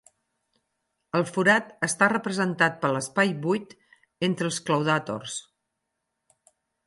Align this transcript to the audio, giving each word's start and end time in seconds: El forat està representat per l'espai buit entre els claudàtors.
El 1.19 1.25
forat 1.33 1.67
està 1.87 2.07
representat 2.13 2.79
per 2.85 2.91
l'espai 2.97 3.35
buit 3.45 3.77
entre 4.29 4.51
els 4.51 4.59
claudàtors. 4.71 5.39